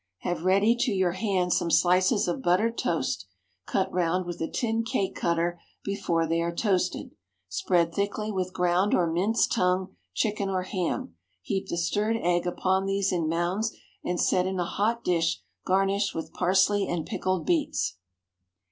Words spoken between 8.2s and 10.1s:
with ground or minced tongue,